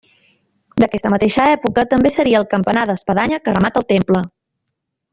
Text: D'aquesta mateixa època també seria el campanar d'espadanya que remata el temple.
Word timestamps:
D'aquesta 0.83 1.11
mateixa 1.15 1.45
època 1.57 1.83
també 1.93 2.13
seria 2.17 2.41
el 2.41 2.49
campanar 2.57 2.89
d'espadanya 2.93 3.43
que 3.47 3.57
remata 3.59 3.83
el 3.85 3.89
temple. 3.97 4.27